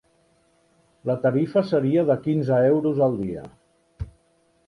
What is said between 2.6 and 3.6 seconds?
euros al dia.